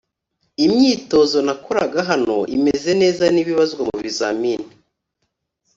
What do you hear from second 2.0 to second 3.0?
hano imeze